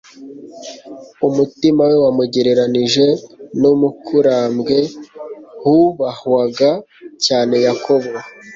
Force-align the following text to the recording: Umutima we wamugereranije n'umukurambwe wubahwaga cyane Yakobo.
Umutima 1.27 1.81
we 1.89 1.95
wamugereranije 2.03 3.05
n'umukurambwe 3.59 4.77
wubahwaga 5.69 6.71
cyane 7.25 7.55
Yakobo. 7.65 8.11